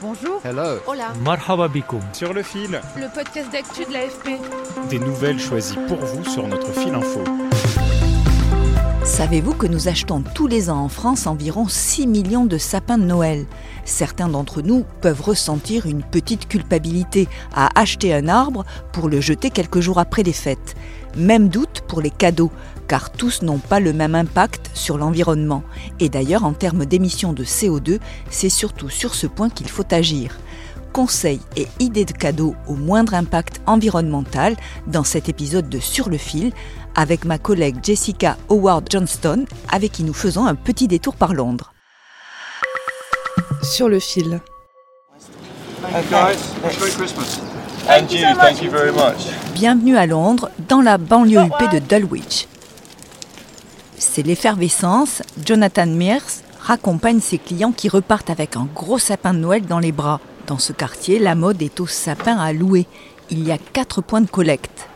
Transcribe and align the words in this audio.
Bonjour. 0.00 0.40
Hello. 0.44 0.78
Hola. 0.86 1.12
Marhaba 1.24 1.68
bikoum. 1.68 2.00
Sur 2.12 2.32
le 2.32 2.42
fil, 2.42 2.80
Le 2.96 3.12
podcast 3.12 3.50
d'actu 3.52 3.84
de 3.84 3.92
l'AFP. 3.92 4.38
des 4.90 4.98
nouvelles 4.98 5.40
choisies 5.40 5.78
pour 5.88 5.98
vous 5.98 6.24
sur 6.24 6.46
notre 6.46 6.72
fil 6.72 6.94
info. 6.94 7.20
Savez-vous 9.04 9.54
que 9.54 9.66
nous 9.66 9.88
achetons 9.88 10.22
tous 10.34 10.46
les 10.46 10.68
ans 10.70 10.78
en 10.84 10.88
France 10.88 11.26
environ 11.26 11.66
6 11.66 12.06
millions 12.06 12.44
de 12.44 12.58
sapins 12.58 12.98
de 12.98 13.04
Noël? 13.04 13.46
Certains 13.84 14.28
d'entre 14.28 14.60
nous 14.62 14.84
peuvent 15.00 15.22
ressentir 15.22 15.86
une 15.86 16.02
petite 16.02 16.46
culpabilité 16.46 17.26
à 17.54 17.68
acheter 17.80 18.14
un 18.14 18.28
arbre 18.28 18.64
pour 18.92 19.08
le 19.08 19.20
jeter 19.20 19.50
quelques 19.50 19.80
jours 19.80 19.98
après 19.98 20.22
les 20.22 20.32
fêtes. 20.34 20.76
Même 21.18 21.48
doute 21.48 21.82
pour 21.86 22.00
les 22.00 22.10
cadeaux, 22.10 22.50
car 22.86 23.10
tous 23.10 23.42
n'ont 23.42 23.58
pas 23.58 23.80
le 23.80 23.92
même 23.92 24.14
impact 24.14 24.70
sur 24.72 24.96
l'environnement. 24.96 25.62
Et 26.00 26.08
d'ailleurs, 26.08 26.44
en 26.44 26.52
termes 26.52 26.86
d'émissions 26.86 27.32
de 27.32 27.44
CO2, 27.44 27.98
c'est 28.30 28.48
surtout 28.48 28.88
sur 28.88 29.14
ce 29.14 29.26
point 29.26 29.50
qu'il 29.50 29.68
faut 29.68 29.92
agir 29.92 30.38
conseils 30.92 31.40
et 31.56 31.68
idées 31.78 32.04
de 32.04 32.12
cadeaux 32.12 32.54
au 32.66 32.74
moindre 32.74 33.14
impact 33.14 33.60
environnemental 33.66 34.56
dans 34.86 35.04
cet 35.04 35.28
épisode 35.28 35.68
de 35.68 35.78
Sur 35.78 36.08
le 36.08 36.18
fil 36.18 36.52
avec 36.94 37.24
ma 37.24 37.38
collègue 37.38 37.76
Jessica 37.82 38.36
Howard 38.48 38.86
Johnston 38.90 39.44
avec 39.70 39.92
qui 39.92 40.02
nous 40.02 40.14
faisons 40.14 40.46
un 40.46 40.54
petit 40.54 40.88
détour 40.88 41.14
par 41.14 41.34
Londres. 41.34 41.72
Sur 43.62 43.88
le 43.88 44.00
fil. 44.00 44.40
And 47.86 48.10
you, 48.10 48.34
thank 48.36 48.62
you 48.62 48.70
very 48.70 48.92
much. 48.92 49.26
Bienvenue 49.54 49.96
à 49.96 50.06
Londres, 50.06 50.50
dans 50.68 50.80
la 50.80 50.98
banlieue 50.98 51.40
huppée 51.40 51.68
de 51.72 51.78
Dulwich. 51.78 52.46
C'est 53.96 54.22
l'effervescence, 54.22 55.22
Jonathan 55.44 55.86
Mears 55.86 56.42
raccompagne 56.60 57.20
ses 57.20 57.38
clients 57.38 57.72
qui 57.72 57.88
repartent 57.88 58.30
avec 58.30 58.56
un 58.56 58.68
gros 58.74 58.98
sapin 58.98 59.32
de 59.32 59.38
Noël 59.38 59.64
dans 59.64 59.78
les 59.78 59.92
bras. 59.92 60.20
Dans 60.46 60.58
ce 60.58 60.72
quartier, 60.72 61.18
la 61.18 61.34
mode 61.34 61.62
est 61.62 61.80
au 61.80 61.86
sapin 61.86 62.36
à 62.36 62.52
louer. 62.52 62.86
Il 63.30 63.46
y 63.46 63.52
a 63.52 63.58
quatre 63.58 64.02
points 64.02 64.20
de 64.20 64.30
collecte. 64.30 64.88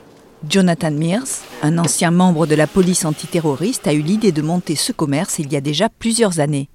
Jonathan 0.48 0.90
Mears, 0.90 1.42
un 1.62 1.78
ancien 1.78 2.10
membre 2.10 2.46
de 2.46 2.54
la 2.54 2.66
police 2.66 3.04
antiterroriste, 3.04 3.86
a 3.86 3.92
eu 3.92 4.00
l'idée 4.00 4.32
de 4.32 4.42
monter 4.42 4.76
ce 4.76 4.92
commerce 4.92 5.38
il 5.38 5.52
y 5.52 5.56
a 5.56 5.60
déjà 5.60 5.88
plusieurs 5.88 6.40
années. 6.40 6.68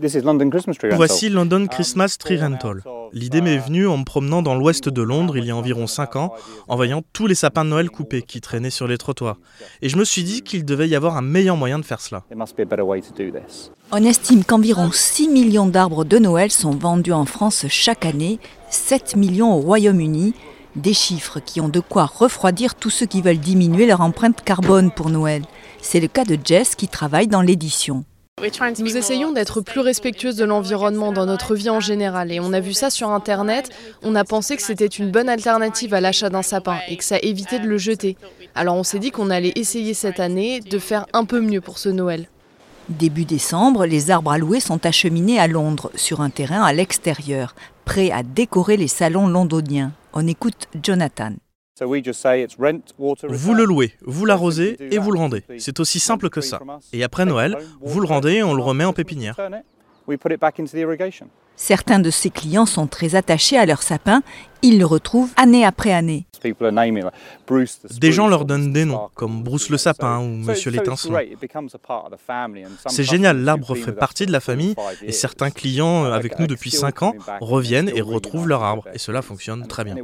Voici 0.00 1.28
London 1.28 1.66
Christmas 1.66 2.16
Tree 2.18 2.40
Rental. 2.40 2.82
L'idée 3.12 3.40
m'est 3.40 3.58
venue 3.58 3.86
en 3.86 3.98
me 3.98 4.04
promenant 4.04 4.42
dans 4.42 4.54
l'ouest 4.54 4.88
de 4.88 5.02
Londres 5.02 5.36
il 5.36 5.44
y 5.44 5.50
a 5.50 5.56
environ 5.56 5.86
5 5.86 6.16
ans, 6.16 6.32
en 6.68 6.76
voyant 6.76 7.02
tous 7.12 7.26
les 7.26 7.34
sapins 7.34 7.64
de 7.64 7.70
Noël 7.70 7.90
coupés 7.90 8.22
qui 8.22 8.40
traînaient 8.40 8.70
sur 8.70 8.86
les 8.86 8.98
trottoirs. 8.98 9.36
Et 9.82 9.88
je 9.88 9.96
me 9.96 10.04
suis 10.04 10.22
dit 10.22 10.42
qu'il 10.42 10.64
devait 10.64 10.88
y 10.88 10.94
avoir 10.94 11.16
un 11.16 11.22
meilleur 11.22 11.56
moyen 11.56 11.78
de 11.78 11.84
faire 11.84 12.00
cela. 12.00 12.22
On 13.92 14.04
estime 14.04 14.44
qu'environ 14.44 14.90
6 14.92 15.28
millions 15.28 15.66
d'arbres 15.66 16.04
de 16.04 16.18
Noël 16.18 16.50
sont 16.50 16.70
vendus 16.70 17.12
en 17.12 17.24
France 17.24 17.66
chaque 17.68 18.06
année, 18.06 18.38
7 18.70 19.16
millions 19.16 19.52
au 19.54 19.60
Royaume-Uni, 19.60 20.34
des 20.76 20.94
chiffres 20.94 21.40
qui 21.40 21.60
ont 21.60 21.68
de 21.68 21.80
quoi 21.80 22.06
refroidir 22.06 22.76
tous 22.76 22.90
ceux 22.90 23.06
qui 23.06 23.22
veulent 23.22 23.38
diminuer 23.38 23.86
leur 23.86 24.00
empreinte 24.00 24.42
carbone 24.44 24.90
pour 24.92 25.10
Noël. 25.10 25.42
C'est 25.82 26.00
le 26.00 26.08
cas 26.08 26.24
de 26.24 26.38
Jess 26.42 26.76
qui 26.76 26.88
travaille 26.88 27.26
dans 27.26 27.42
l'édition. 27.42 28.04
Nous 28.78 28.96
essayons 28.96 29.32
d'être 29.32 29.60
plus 29.60 29.80
respectueuses 29.80 30.36
de 30.36 30.44
l'environnement 30.44 31.12
dans 31.12 31.26
notre 31.26 31.54
vie 31.54 31.68
en 31.68 31.80
général 31.80 32.32
et 32.32 32.40
on 32.40 32.52
a 32.52 32.60
vu 32.60 32.72
ça 32.72 32.88
sur 32.88 33.10
Internet, 33.10 33.70
on 34.02 34.14
a 34.14 34.24
pensé 34.24 34.56
que 34.56 34.62
c'était 34.62 34.86
une 34.86 35.10
bonne 35.10 35.28
alternative 35.28 35.92
à 35.92 36.00
l'achat 36.00 36.30
d'un 36.30 36.42
sapin 36.42 36.78
et 36.88 36.96
que 36.96 37.04
ça 37.04 37.18
évitait 37.22 37.58
de 37.58 37.66
le 37.66 37.76
jeter. 37.76 38.16
Alors 38.54 38.76
on 38.76 38.82
s'est 38.82 38.98
dit 38.98 39.10
qu'on 39.10 39.30
allait 39.30 39.52
essayer 39.56 39.92
cette 39.94 40.20
année 40.20 40.60
de 40.60 40.78
faire 40.78 41.06
un 41.12 41.24
peu 41.24 41.40
mieux 41.40 41.60
pour 41.60 41.78
ce 41.78 41.90
Noël. 41.90 42.28
Début 42.88 43.24
décembre, 43.24 43.84
les 43.84 44.10
arbres 44.10 44.32
à 44.32 44.38
louer 44.38 44.60
sont 44.60 44.84
acheminés 44.86 45.38
à 45.38 45.46
Londres, 45.46 45.90
sur 45.94 46.20
un 46.22 46.30
terrain 46.30 46.62
à 46.62 46.72
l'extérieur, 46.72 47.54
prêts 47.84 48.10
à 48.10 48.22
décorer 48.22 48.76
les 48.76 48.88
salons 48.88 49.28
londoniens. 49.28 49.92
On 50.12 50.26
écoute 50.26 50.66
Jonathan. 50.82 51.32
Vous 53.28 53.54
le 53.54 53.64
louez, 53.64 53.92
vous 54.02 54.26
l'arrosez 54.26 54.76
et 54.94 54.98
vous 54.98 55.10
le 55.12 55.18
rendez. 55.18 55.42
C'est 55.58 55.80
aussi 55.80 55.98
simple 56.00 56.28
que 56.30 56.40
ça. 56.40 56.60
Et 56.92 57.02
après 57.04 57.24
Noël, 57.24 57.56
vous 57.80 58.00
le 58.00 58.06
rendez 58.06 58.34
et 58.34 58.42
on 58.42 58.54
le 58.54 58.62
remet 58.62 58.84
en 58.84 58.92
pépinière. 58.92 59.36
Certains 61.62 61.98
de 61.98 62.08
ses 62.08 62.30
clients 62.30 62.64
sont 62.64 62.86
très 62.86 63.16
attachés 63.16 63.58
à 63.58 63.66
leur 63.66 63.82
sapin. 63.82 64.22
Ils 64.62 64.78
le 64.78 64.86
retrouvent 64.86 65.30
année 65.36 65.62
après 65.62 65.92
année. 65.92 66.24
Des 68.00 68.12
gens 68.12 68.28
leur 68.28 68.46
donnent 68.46 68.72
des 68.72 68.86
noms, 68.86 69.10
comme 69.14 69.42
Bruce 69.42 69.68
le 69.68 69.76
sapin 69.76 70.20
ou 70.20 70.28
Monsieur 70.28 70.70
l'étincelant. 70.70 71.18
C'est 72.86 73.04
génial, 73.04 73.42
l'arbre 73.42 73.74
fait 73.74 73.92
partie 73.92 74.24
de 74.24 74.32
la 74.32 74.40
famille 74.40 74.74
et 75.02 75.12
certains 75.12 75.50
clients 75.50 76.04
avec 76.04 76.38
nous 76.38 76.46
depuis 76.46 76.70
5 76.70 77.02
ans 77.02 77.14
reviennent 77.42 77.90
et 77.94 78.00
retrouvent 78.00 78.48
leur 78.48 78.62
arbre. 78.62 78.88
Et 78.94 78.98
cela 78.98 79.20
fonctionne 79.20 79.66
très 79.66 79.84
bien. 79.84 79.96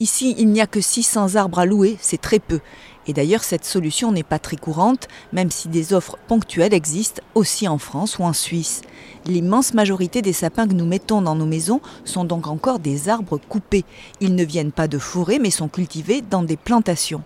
Ici, 0.00 0.34
il 0.38 0.48
n'y 0.48 0.62
a 0.62 0.66
que 0.66 0.80
600 0.80 1.34
arbres 1.34 1.58
à 1.58 1.66
louer, 1.66 1.98
c'est 2.00 2.22
très 2.22 2.38
peu. 2.38 2.60
Et 3.06 3.14
d'ailleurs, 3.14 3.42
cette 3.42 3.64
solution 3.64 4.12
n'est 4.12 4.22
pas 4.22 4.38
très 4.38 4.56
courante, 4.56 5.08
même 5.32 5.50
si 5.50 5.68
des 5.68 5.94
offres 5.94 6.18
ponctuelles 6.26 6.74
existent 6.74 7.22
aussi 7.34 7.66
en 7.66 7.78
France 7.78 8.18
ou 8.18 8.22
en 8.22 8.34
Suisse. 8.34 8.82
L'immense 9.24 9.72
majorité 9.72 10.20
des 10.20 10.34
sapins 10.38 10.68
que 10.68 10.74
nous 10.74 10.86
mettons 10.86 11.20
dans 11.20 11.34
nos 11.34 11.46
maisons 11.46 11.80
sont 12.04 12.24
donc 12.24 12.46
encore 12.46 12.78
des 12.78 13.08
arbres 13.08 13.38
coupés. 13.38 13.84
Ils 14.20 14.34
ne 14.34 14.44
viennent 14.44 14.72
pas 14.72 14.88
de 14.88 14.98
forêt, 14.98 15.38
mais 15.38 15.50
sont 15.50 15.68
cultivés 15.68 16.22
dans 16.22 16.42
des 16.42 16.56
plantations. 16.56 17.22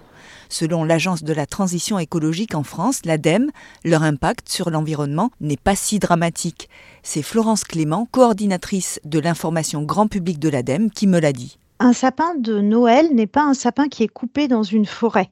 Selon 0.48 0.84
l'Agence 0.84 1.22
de 1.22 1.32
la 1.32 1.46
transition 1.46 1.98
écologique 1.98 2.54
en 2.54 2.62
France, 2.62 3.00
l'ADEME, 3.04 3.50
leur 3.84 4.02
impact 4.02 4.48
sur 4.48 4.70
l'environnement 4.70 5.30
n'est 5.40 5.56
pas 5.56 5.76
si 5.76 5.98
dramatique. 5.98 6.68
C'est 7.02 7.22
Florence 7.22 7.64
Clément, 7.64 8.08
coordinatrice 8.10 9.00
de 9.04 9.18
l'information 9.18 9.82
grand 9.82 10.08
public 10.08 10.38
de 10.38 10.48
l'ADEME, 10.48 10.90
qui 10.90 11.06
me 11.06 11.20
l'a 11.20 11.32
dit. 11.32 11.58
Un 11.80 11.92
sapin 11.92 12.34
de 12.36 12.60
Noël 12.60 13.14
n'est 13.14 13.26
pas 13.26 13.42
un 13.42 13.54
sapin 13.54 13.88
qui 13.88 14.02
est 14.04 14.08
coupé 14.08 14.48
dans 14.48 14.62
une 14.62 14.86
forêt. 14.86 15.30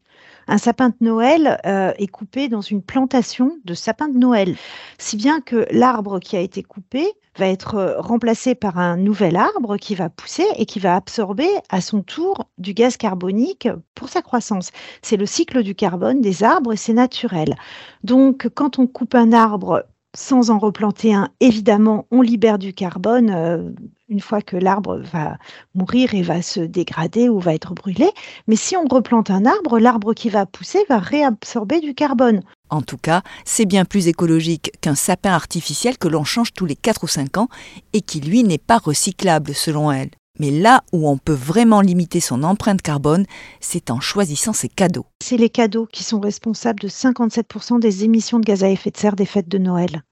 Un 0.49 0.59
sapin 0.59 0.89
de 0.89 0.97
Noël 1.01 1.61
euh, 1.65 1.93
est 1.97 2.09
coupé 2.09 2.49
dans 2.49 2.61
une 2.61 2.83
plantation 2.83 3.59
de 3.65 3.73
sapins 3.73 4.09
de 4.09 4.19
Noël. 4.19 4.57
Si 4.99 5.17
bien 5.17 5.41
que 5.41 5.67
l'arbre 5.71 6.19
qui 6.19 6.37
a 6.37 6.41
été 6.41 6.63
coupé 6.63 7.07
va 7.39 7.49
être 7.49 7.75
euh, 7.77 8.01
remplacé 8.01 8.55
par 8.55 8.79
un 8.79 8.97
nouvel 8.97 9.37
arbre 9.37 9.77
qui 9.77 9.95
va 9.95 10.09
pousser 10.09 10.47
et 10.57 10.67
qui 10.67 10.79
va 10.79 10.97
absorber 10.97 11.49
à 11.69 11.81
son 11.81 12.03
tour 12.03 12.49
du 12.59 12.75
gaz 12.75 12.97
carbonique 12.97 13.69
pour 13.95 14.09
sa 14.09 14.23
croissance. 14.23 14.71
C'est 15.03 15.17
le 15.17 15.27
cycle 15.27 15.63
du 15.63 15.75
carbone 15.75 16.21
des 16.21 16.43
arbres 16.43 16.73
et 16.73 16.77
c'est 16.77 16.93
naturel. 16.93 17.57
Donc 18.05 18.49
quand 18.55 18.79
on 18.79 18.87
coupe 18.87 19.15
un 19.15 19.33
arbre 19.33 19.85
sans 20.15 20.51
en 20.51 20.59
replanter 20.59 21.15
un, 21.15 21.29
évidemment, 21.41 22.07
on 22.11 22.21
libère 22.23 22.59
du 22.59 22.75
carbone 22.75 23.31
euh, 23.31 23.71
une 24.09 24.21
fois 24.21 24.43
que 24.43 24.57
l'arbre 24.57 24.99
va 24.99 25.39
mourir 25.75 26.15
et 26.15 26.23
va 26.23 26.43
se 26.43 26.61
dégrader 26.61 27.29
ou 27.29 27.39
va 27.39 27.55
être 27.55 27.75
brûlé. 27.75 28.11
Mais 28.49 28.57
si 28.57 28.77
on 28.77 28.87
replante 28.87 29.31
un 29.31 29.47
arbre, 29.47 29.79
l'arbre 29.79 30.15
qui 30.15 30.29
va 30.29 30.47
pousser 30.47 30.85
va 30.89 30.99
réabsorber 30.99 31.81
du 31.81 31.95
carbone. 31.95 32.43
En 32.71 32.83
tout 32.83 32.97
cas, 32.97 33.23
c'est 33.45 33.67
bien 33.67 33.85
plus 33.85 34.07
écologique 34.07 34.71
qu'un 34.81 34.95
sapin 34.95 35.33
artificiel 35.33 35.99
que 35.99 36.09
l'on 36.09 36.25
change 36.25 36.53
tous 36.53 36.67
les 36.67 36.77
4 36.77 37.05
ou 37.05 37.09
5 37.09 37.39
ans 37.39 37.49
et 37.93 38.01
qui, 38.01 38.21
lui, 38.21 38.45
n'est 38.45 38.59
pas 38.59 38.79
recyclable 38.79 39.55
selon 39.55 39.91
elle. 39.91 40.11
Mais 40.39 40.51
là 40.51 40.83
où 40.93 41.09
on 41.09 41.19
peut 41.19 41.35
vraiment 41.35 41.81
limiter 41.81 42.21
son 42.21 42.45
empreinte 42.45 42.81
carbone, 42.81 43.27
c'est 43.61 43.91
en 43.91 44.01
choisissant 44.01 44.53
ses 44.53 44.69
cadeaux. 44.69 45.05
C'est 45.23 45.37
les 45.37 45.51
cadeaux 45.51 45.87
qui 45.87 46.05
sont 46.05 46.21
responsables 46.21 46.81
de 46.81 46.89
57% 46.89 47.81
des 47.81 48.05
émissions 48.05 48.39
de 48.39 48.47
gaz 48.47 48.65
à 48.65 48.71
effet 48.71 48.91
de 48.91 48.97
serre 48.97 49.17
des 49.17 49.27
fêtes 49.27 49.49
de 49.49 49.59
Noël. 49.59 50.03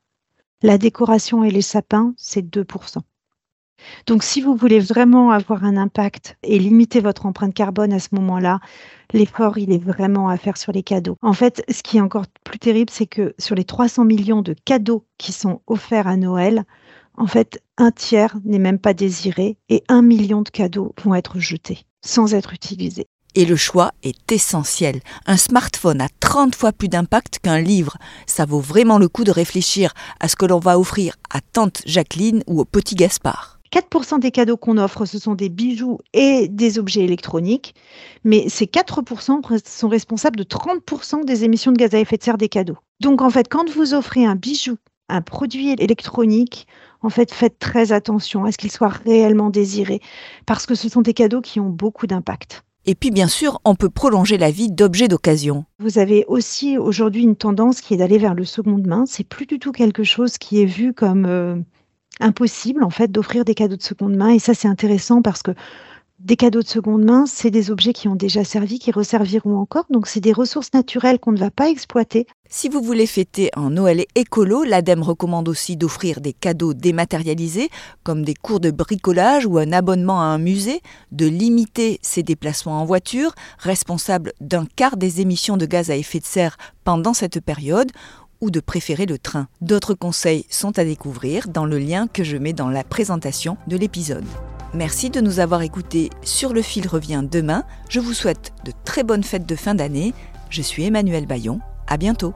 La 0.63 0.77
décoration 0.77 1.45
et 1.45 1.51
les 1.51 1.63
sapins, 1.63 2.13
c'est 2.17 2.45
2%. 2.45 2.99
Donc 4.07 4.23
si 4.23 4.41
vous 4.41 4.55
voulez 4.55 4.81
vraiment 4.81 5.31
avoir 5.31 5.65
un 5.65 5.77
impact 5.77 6.37
et 6.43 6.59
limiter 6.59 7.01
votre 7.01 7.27
empreinte 7.27 7.55
carbone 7.55 7.93
à 7.93 7.99
ce 7.99 8.09
moment-là, 8.13 8.61
l'effort, 9.13 9.59
il 9.59 9.73
est 9.73 9.83
vraiment 9.83 10.29
à 10.29 10.37
faire 10.37 10.57
sur 10.57 10.73
les 10.73 10.83
cadeaux. 10.83 11.17
En 11.23 11.33
fait, 11.33 11.63
ce 11.71 11.83
qui 11.83 11.99
est 11.99 12.03
encore 12.03 12.27
plus 12.45 12.59
terrible, 12.59 12.91
c'est 12.91 13.07
que 13.07 13.35
sur 13.39 13.55
les 13.55 13.65
300 13.65 14.05
millions 14.05 14.43
de 14.43 14.55
cadeaux 14.65 15.05
qui 15.19 15.33
sont 15.33 15.63
offerts 15.67 16.09
à 16.09 16.17
Noël, 16.17 16.65
en 17.17 17.27
fait, 17.27 17.61
un 17.77 17.91
tiers 17.91 18.37
n'est 18.45 18.59
même 18.59 18.79
pas 18.79 18.95
désiré 18.95 19.57
et 19.69 19.83
un 19.89 20.03
million 20.03 20.43
de 20.43 20.49
cadeaux 20.51 20.95
vont 21.03 21.15
être 21.15 21.39
jetés 21.39 21.85
sans 22.01 22.35
être 22.35 22.53
utilisés. 22.53 23.07
Et 23.35 23.45
le 23.45 23.57
choix 23.57 23.93
est 24.03 24.33
essentiel. 24.33 25.01
Un 25.27 25.37
smartphone 25.37 26.01
a 26.01 26.09
30 26.21 26.55
fois 26.55 26.73
plus 26.73 26.89
d'impact 26.89 27.41
qu'un 27.41 27.61
livre. 27.61 27.97
Ça 28.27 28.47
vaut 28.47 28.61
vraiment 28.61 28.99
le 28.99 29.09
coup 29.09 29.25
de 29.25 29.31
réfléchir 29.31 29.93
à 30.21 30.29
ce 30.29 30.37
que 30.37 30.47
l'on 30.47 30.59
va 30.59 30.79
offrir 30.79 31.15
à 31.31 31.41
tante 31.41 31.83
Jacqueline 31.87 32.43
ou 32.47 32.61
au 32.61 32.65
petit 32.65 32.95
Gaspard. 32.95 33.58
4% 33.73 34.21
des 34.21 34.31
cadeaux 34.31 34.57
qu'on 34.57 34.79
offre, 34.79 35.05
ce 35.05 35.19
sont 35.19 35.35
des 35.35 35.49
bijoux 35.49 35.99
et 36.13 36.49
des 36.49 36.79
objets 36.79 37.03
électroniques, 37.03 37.75
mais 38.25 38.49
ces 38.49 38.67
4% 38.67 39.41
sont 39.67 39.89
responsables 39.89 40.39
de 40.39 40.45
30% 40.45 41.25
des 41.25 41.45
émissions 41.45 41.73
de 41.73 41.77
gaz 41.77 41.95
à 41.95 41.99
effet 41.99 42.17
de 42.17 42.23
serre 42.23 42.39
des 42.39 42.49
cadeaux. 42.49 42.79
Donc 43.01 43.23
en 43.23 43.31
fait, 43.31 43.49
quand 43.49 43.71
vous 43.71 43.95
offrez 43.95 44.25
un 44.25 44.35
bijou, 44.35 44.77
un 45.09 45.23
produit 45.23 45.71
électronique, 45.71 46.67
en 47.01 47.11
fait, 47.11 47.33
faites 47.33 47.59
très 47.59 47.93
attention 47.93 48.45
à 48.45 48.53
ce 48.53 48.59
qu'il 48.59 48.71
soit 48.71 48.89
réellement 48.89 49.51
désiré, 49.51 50.01
parce 50.47 50.67
que 50.67 50.75
ce 50.75 50.89
sont 50.89 51.03
des 51.03 51.15
cadeaux 51.15 51.41
qui 51.41 51.61
ont 51.61 51.71
beaucoup 51.71 52.07
d'impact. 52.07 52.63
Et 52.87 52.95
puis 52.95 53.11
bien 53.11 53.29
sûr, 53.29 53.61
on 53.65 53.75
peut 53.75 53.91
prolonger 53.91 54.39
la 54.39 54.51
vie 54.51 54.71
d'objets 54.71 55.09
d'occasion. 55.09 55.67
Vous 55.79 55.99
avez 55.99 56.25
aussi 56.27 56.79
aujourd'hui 56.79 57.23
une 57.23 57.37
tendance 57.37 57.83
qui 57.83 57.93
est 57.93 57.99
d'aller 57.99 58.17
vers 58.17 58.35
le 58.35 58.45
seconde 58.45 58.87
main. 58.87 59.05
C'est 59.07 59.25
plus 59.25 59.45
du 59.45 59.59
tout 59.59 59.73
quelque 59.73 60.05
chose 60.05 60.39
qui 60.39 60.63
est 60.63 60.67
vu 60.67 60.95
comme 60.95 61.27
euh, 61.27 61.57
impossible 62.21 62.83
en 62.83 62.91
fait 62.91 63.11
d'offrir 63.11 63.45
des 63.45 63.55
cadeaux 63.55 63.77
de 63.77 63.83
seconde 63.83 64.17
main. 64.17 64.31
Et 64.31 64.39
ça 64.39 64.55
c'est 64.55 64.69
intéressant 64.69 65.23
parce 65.23 65.43
que 65.43 65.53
des 66.19 66.35
cadeaux 66.35 66.63
de 66.63 66.69
seconde 66.69 67.05
main, 67.05 67.27
c'est 67.27 67.51
des 67.51 67.71
objets 67.71 67.93
qui 67.93 68.09
ont 68.09 68.17
déjà 68.17 68.43
servi, 68.43 68.81
qui 68.81 68.91
resserviront 68.91 69.57
encore. 69.57 69.85
Donc, 69.89 70.09
c'est 70.09 70.21
des 70.21 70.33
ressources 70.33 70.73
naturelles 70.75 71.21
qu'on 71.21 71.31
ne 71.31 71.39
va 71.39 71.53
pas 71.53 71.71
exploiter. 71.71 72.27
Si 72.49 72.69
vous 72.69 72.83
voulez 72.83 73.07
fêter 73.07 73.51
un 73.55 73.71
Noël 73.71 74.05
écolo, 74.17 74.65
l'ADEME 74.65 75.03
recommande 75.03 75.49
aussi 75.49 75.77
d'offrir 75.77 76.21
des 76.21 76.33
cadeaux 76.33 76.75
dématérialisés, 76.75 77.69
comme 78.03 78.25
des 78.25 78.35
cours 78.35 78.59
de 78.59 78.73
bricolage 78.73 79.47
ou 79.47 79.59
un 79.59 79.73
abonnement 79.73 80.21
à 80.21 80.25
un 80.25 80.39
musée, 80.39 80.81
de 81.13 81.27
limiter 81.27 82.01
ses 82.03 82.25
déplacements 82.25 82.81
en 82.81 82.85
voiture, 82.85 83.33
responsable 83.61 84.33
d'un 84.41 84.67
quart 84.67 84.97
des 84.97 85.21
émissions 85.21 85.57
de 85.57 85.67
gaz 85.67 85.89
à 85.89 85.97
effet 85.97 86.19
de 86.19 86.27
serre 86.27 86.57
pendant 86.83 87.15
cette 87.15 87.41
période, 87.41 87.93
ou 88.41 88.51
de 88.51 88.61
préférer 88.61 89.07
le 89.07 89.19
train. 89.19 89.49
D'autres 89.61 89.95
conseils 89.95 90.47
sont 90.51 90.79
à 90.79 90.85
découvrir 90.85 91.49
dans 91.49 91.67
le 91.67 91.79
lien 91.79 92.07
que 92.07 92.25
je 92.25 92.37
mets 92.37 92.53
dans 92.53 92.71
la 92.71 92.85
présentation 92.85 93.57
de 93.67 93.77
l'épisode. 93.77 94.25
Merci 94.75 95.11
de 95.11 95.21
nous 95.21 95.41
avoir 95.41 95.63
écoutés. 95.63 96.11
Sur 96.23 96.53
le 96.53 96.63
fil 96.63 96.87
revient 96.87 97.25
demain. 97.29 97.65
Je 97.89 98.01
vous 98.01 98.13
souhaite 98.13 98.53
de 98.65 98.73
très 98.85 99.03
bonnes 99.03 99.25
fêtes 99.25 99.47
de 99.47 99.57
fin 99.57 99.75
d'année. 99.75 100.13
Je 100.51 100.63
suis 100.63 100.85
Emmanuel 100.85 101.27
Bayon. 101.27 101.61
À 101.87 101.97
bientôt. 101.97 102.35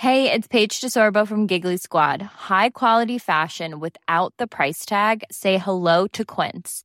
Hey, 0.00 0.30
it's 0.30 0.46
Paige 0.46 0.80
DeSorbo 0.80 1.26
from 1.26 1.48
Giggly 1.48 1.76
Squad. 1.76 2.22
High 2.22 2.70
quality 2.70 3.18
fashion 3.18 3.80
without 3.80 4.32
the 4.38 4.46
price 4.46 4.86
tag. 4.86 5.24
Say 5.30 5.58
hello 5.58 6.06
to 6.12 6.24
Quince. 6.24 6.84